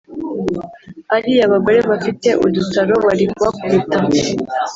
ariya 1.15 1.51
bagore 1.51 1.79
bafite 1.91 2.27
udutaro 2.45 2.95
bari 3.05 3.23
kubakubita 3.33 3.97